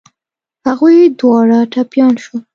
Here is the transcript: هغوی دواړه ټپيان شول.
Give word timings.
هغوی 0.67 0.99
دواړه 1.19 1.59
ټپيان 1.73 2.13
شول. 2.23 2.41